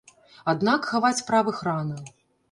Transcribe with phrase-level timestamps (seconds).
[0.53, 1.99] Аднак хаваць правых рана.